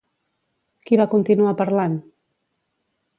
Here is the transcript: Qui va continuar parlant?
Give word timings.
Qui 0.87 0.99
va 1.01 1.07
continuar 1.11 1.53
parlant? 1.61 1.99